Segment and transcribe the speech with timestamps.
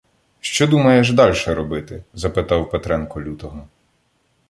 [0.39, 3.67] —Що думаєш дальше робити?— запитав Петренко Лютого.